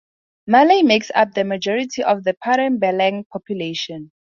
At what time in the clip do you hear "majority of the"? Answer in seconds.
1.43-2.33